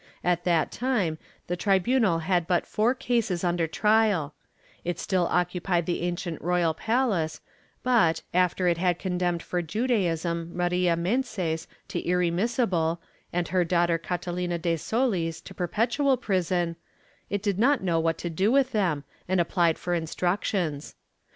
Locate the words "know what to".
17.83-18.29